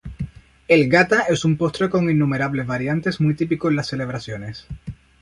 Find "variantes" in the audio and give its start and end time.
2.65-3.21